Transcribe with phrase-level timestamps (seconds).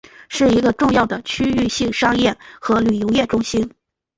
[0.29, 3.71] 是一个重要的区域性商业和旅游业中心。